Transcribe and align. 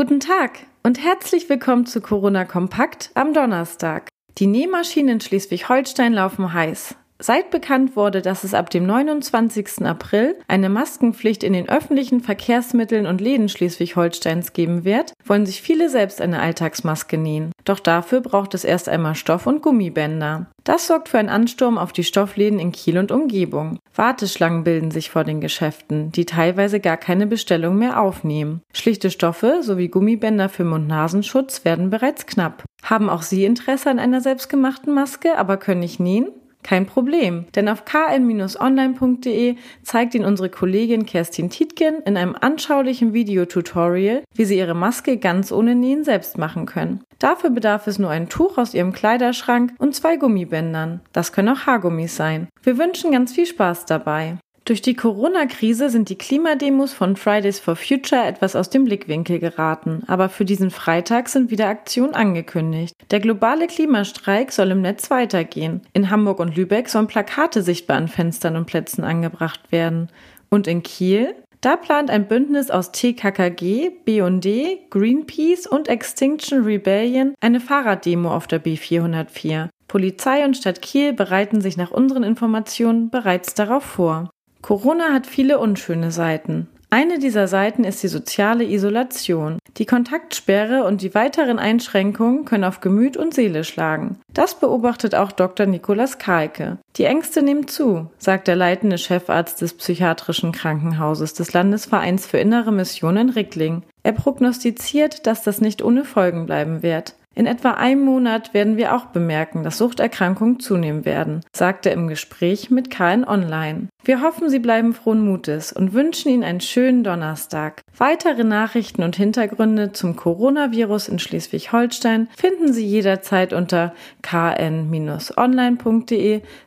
Guten 0.00 0.18
Tag 0.18 0.60
und 0.82 0.98
herzlich 0.98 1.50
willkommen 1.50 1.84
zu 1.84 2.00
Corona 2.00 2.46
Kompakt 2.46 3.10
am 3.12 3.34
Donnerstag. 3.34 4.08
Die 4.38 4.46
Nähmaschinen 4.46 5.16
in 5.16 5.20
Schleswig-Holstein 5.20 6.14
laufen 6.14 6.54
heiß. 6.54 6.96
Seit 7.22 7.50
bekannt 7.50 7.96
wurde, 7.96 8.22
dass 8.22 8.44
es 8.44 8.54
ab 8.54 8.70
dem 8.70 8.86
29. 8.86 9.84
April 9.84 10.36
eine 10.48 10.70
Maskenpflicht 10.70 11.44
in 11.44 11.52
den 11.52 11.68
öffentlichen 11.68 12.20
Verkehrsmitteln 12.20 13.04
und 13.04 13.20
Läden 13.20 13.50
Schleswig-Holsteins 13.50 14.54
geben 14.54 14.84
wird, 14.84 15.12
wollen 15.26 15.44
sich 15.44 15.60
viele 15.60 15.90
selbst 15.90 16.22
eine 16.22 16.40
Alltagsmaske 16.40 17.18
nähen. 17.18 17.52
Doch 17.66 17.78
dafür 17.78 18.22
braucht 18.22 18.54
es 18.54 18.64
erst 18.64 18.88
einmal 18.88 19.14
Stoff 19.16 19.46
und 19.46 19.60
Gummibänder. 19.60 20.46
Das 20.64 20.86
sorgt 20.86 21.10
für 21.10 21.18
einen 21.18 21.28
Ansturm 21.28 21.76
auf 21.76 21.92
die 21.92 22.04
Stoffläden 22.04 22.58
in 22.58 22.72
Kiel 22.72 22.96
und 22.96 23.12
Umgebung. 23.12 23.78
Warteschlangen 23.94 24.64
bilden 24.64 24.90
sich 24.90 25.10
vor 25.10 25.24
den 25.24 25.42
Geschäften, 25.42 26.12
die 26.12 26.24
teilweise 26.24 26.80
gar 26.80 26.96
keine 26.96 27.26
Bestellung 27.26 27.76
mehr 27.76 28.00
aufnehmen. 28.00 28.62
Schlichte 28.72 29.10
Stoffe 29.10 29.58
sowie 29.62 29.88
Gummibänder 29.88 30.48
für 30.48 30.64
Mund-Nasenschutz 30.64 31.66
werden 31.66 31.90
bereits 31.90 32.24
knapp. 32.24 32.64
Haben 32.82 33.10
auch 33.10 33.22
Sie 33.22 33.44
Interesse 33.44 33.90
an 33.90 33.98
einer 33.98 34.22
selbstgemachten 34.22 34.94
Maske, 34.94 35.36
aber 35.36 35.58
können 35.58 35.80
nicht 35.80 36.00
nähen? 36.00 36.28
Kein 36.62 36.86
Problem, 36.86 37.46
denn 37.54 37.68
auf 37.68 37.84
kn-online.de 37.84 39.56
zeigt 39.82 40.14
Ihnen 40.14 40.24
unsere 40.24 40.50
Kollegin 40.50 41.06
Kerstin 41.06 41.50
Tietgen 41.50 42.02
in 42.04 42.16
einem 42.16 42.36
anschaulichen 42.38 43.12
Videotutorial, 43.12 44.22
wie 44.34 44.44
Sie 44.44 44.58
Ihre 44.58 44.74
Maske 44.74 45.16
ganz 45.16 45.52
ohne 45.52 45.74
Nähen 45.74 46.04
selbst 46.04 46.38
machen 46.38 46.66
können. 46.66 47.02
Dafür 47.18 47.50
bedarf 47.50 47.86
es 47.86 47.98
nur 47.98 48.10
ein 48.10 48.28
Tuch 48.28 48.58
aus 48.58 48.74
Ihrem 48.74 48.92
Kleiderschrank 48.92 49.72
und 49.78 49.94
zwei 49.94 50.16
Gummibändern. 50.16 51.00
Das 51.12 51.32
können 51.32 51.48
auch 51.48 51.66
Haargummis 51.66 52.16
sein. 52.16 52.48
Wir 52.62 52.78
wünschen 52.78 53.12
ganz 53.12 53.32
viel 53.32 53.46
Spaß 53.46 53.86
dabei. 53.86 54.38
Durch 54.70 54.82
die 54.82 54.94
Corona-Krise 54.94 55.90
sind 55.90 56.10
die 56.10 56.16
Klimademos 56.16 56.92
von 56.92 57.16
Fridays 57.16 57.58
for 57.58 57.74
Future 57.74 58.24
etwas 58.24 58.54
aus 58.54 58.70
dem 58.70 58.84
Blickwinkel 58.84 59.40
geraten, 59.40 60.04
aber 60.06 60.28
für 60.28 60.44
diesen 60.44 60.70
Freitag 60.70 61.28
sind 61.28 61.50
wieder 61.50 61.66
Aktionen 61.66 62.14
angekündigt. 62.14 62.94
Der 63.10 63.18
globale 63.18 63.66
Klimastreik 63.66 64.52
soll 64.52 64.70
im 64.70 64.80
Netz 64.80 65.10
weitergehen. 65.10 65.80
In 65.92 66.08
Hamburg 66.08 66.38
und 66.38 66.54
Lübeck 66.54 66.88
sollen 66.88 67.08
Plakate 67.08 67.64
sichtbar 67.64 67.96
an 67.96 68.06
Fenstern 68.06 68.54
und 68.54 68.66
Plätzen 68.66 69.02
angebracht 69.02 69.72
werden. 69.72 70.06
Und 70.50 70.68
in 70.68 70.84
Kiel? 70.84 71.34
Da 71.60 71.74
plant 71.74 72.08
ein 72.08 72.28
Bündnis 72.28 72.70
aus 72.70 72.92
TKKG, 72.92 73.90
BUND, 74.06 74.46
Greenpeace 74.88 75.66
und 75.66 75.88
Extinction 75.88 76.62
Rebellion 76.62 77.34
eine 77.40 77.58
Fahrraddemo 77.58 78.32
auf 78.32 78.46
der 78.46 78.62
B404. 78.62 79.68
Polizei 79.88 80.44
und 80.44 80.56
Stadt 80.56 80.80
Kiel 80.80 81.12
bereiten 81.12 81.60
sich 81.60 81.76
nach 81.76 81.90
unseren 81.90 82.22
Informationen 82.22 83.10
bereits 83.10 83.54
darauf 83.54 83.82
vor. 83.82 84.30
Corona 84.62 85.12
hat 85.12 85.26
viele 85.26 85.58
unschöne 85.58 86.10
Seiten. 86.12 86.68
Eine 86.92 87.20
dieser 87.20 87.46
Seiten 87.46 87.84
ist 87.84 88.02
die 88.02 88.08
soziale 88.08 88.64
Isolation. 88.64 89.58
Die 89.76 89.86
Kontaktsperre 89.86 90.82
und 90.82 91.02
die 91.02 91.14
weiteren 91.14 91.60
Einschränkungen 91.60 92.44
können 92.44 92.64
auf 92.64 92.80
Gemüt 92.80 93.16
und 93.16 93.32
Seele 93.32 93.62
schlagen. 93.62 94.18
Das 94.34 94.58
beobachtet 94.58 95.14
auch 95.14 95.30
Dr. 95.30 95.66
Nikolaus 95.66 96.18
Kalke. 96.18 96.78
Die 96.96 97.04
Ängste 97.04 97.42
nehmen 97.42 97.68
zu, 97.68 98.10
sagt 98.18 98.48
der 98.48 98.56
leitende 98.56 98.98
Chefarzt 98.98 99.62
des 99.62 99.74
psychiatrischen 99.74 100.50
Krankenhauses 100.50 101.32
des 101.32 101.52
Landesvereins 101.52 102.26
für 102.26 102.38
innere 102.38 102.72
Mission 102.72 103.16
in 103.16 103.30
Rickling. 103.30 103.84
Er 104.02 104.12
prognostiziert, 104.12 105.28
dass 105.28 105.44
das 105.44 105.60
nicht 105.60 105.82
ohne 105.82 106.04
Folgen 106.04 106.46
bleiben 106.46 106.82
wird. 106.82 107.14
In 107.40 107.46
etwa 107.46 107.70
einem 107.70 108.04
Monat 108.04 108.52
werden 108.52 108.76
wir 108.76 108.94
auch 108.94 109.06
bemerken, 109.06 109.62
dass 109.62 109.78
Suchterkrankungen 109.78 110.60
zunehmen 110.60 111.06
werden, 111.06 111.40
sagt 111.54 111.86
er 111.86 111.92
im 111.92 112.06
Gespräch 112.06 112.70
mit 112.70 112.90
KN 112.90 113.24
Online. 113.26 113.88
Wir 114.04 114.20
hoffen, 114.20 114.50
Sie 114.50 114.58
bleiben 114.58 114.92
frohen 114.92 115.24
Mutes 115.24 115.72
und 115.72 115.94
wünschen 115.94 116.28
Ihnen 116.28 116.44
einen 116.44 116.60
schönen 116.60 117.02
Donnerstag. 117.02 117.80
Weitere 117.96 118.44
Nachrichten 118.44 119.02
und 119.02 119.16
Hintergründe 119.16 119.92
zum 119.92 120.16
Coronavirus 120.16 121.08
in 121.08 121.18
Schleswig-Holstein 121.18 122.28
finden 122.36 122.74
Sie 122.74 122.84
jederzeit 122.84 123.54
unter 123.54 123.94
kn-online.de 124.20 125.22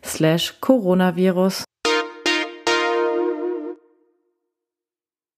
slash 0.04 0.56
Coronavirus. 0.60 1.66